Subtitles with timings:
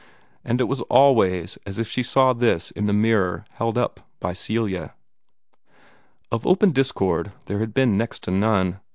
[0.43, 4.33] And it was always as if she saw this in a mirror held up by
[4.33, 4.95] Celia.
[6.31, 8.79] Of open discord there had been next to none.